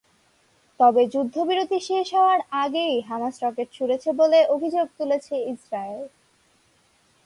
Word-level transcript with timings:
তবে 0.79 1.01
যুদ্ধবিরতি 1.13 1.79
শেষ 1.89 2.07
হওয়ার 2.17 2.39
আগেই 2.63 2.95
হামাস 3.09 3.35
রকেট 3.43 3.67
ছুড়েছে 3.73 4.09
বলে 4.19 4.39
অভিযোগ 4.55 4.87
তুলেছে 4.97 5.35
ইসরায়েল। 5.53 6.03